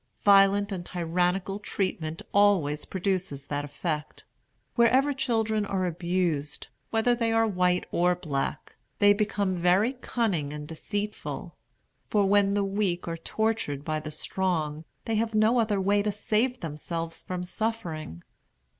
Violent 0.23 0.71
and 0.71 0.83
tyrannical 0.83 1.59
treatment 1.59 2.23
always 2.33 2.85
produces 2.85 3.45
that 3.45 3.63
effect. 3.63 4.25
Wherever 4.73 5.13
children 5.13 5.63
are 5.63 5.85
abused, 5.85 6.65
whether 6.89 7.13
they 7.13 7.31
are 7.31 7.45
white 7.45 7.85
or 7.91 8.15
black, 8.15 8.77
they 8.97 9.13
become 9.13 9.55
very 9.55 9.93
cunning 9.93 10.53
and 10.53 10.67
deceitful; 10.67 11.55
for 12.09 12.25
when 12.25 12.55
the 12.55 12.63
weak 12.65 13.07
are 13.07 13.15
tortured 13.17 13.85
by 13.85 13.99
the 13.99 14.09
strong, 14.09 14.85
they 15.05 15.13
have 15.17 15.35
no 15.35 15.59
other 15.59 15.79
way 15.79 16.01
to 16.01 16.11
save 16.11 16.61
themselves 16.61 17.21
from 17.21 17.43
suffering. 17.43 18.23